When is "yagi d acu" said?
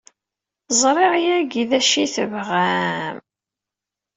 1.25-1.95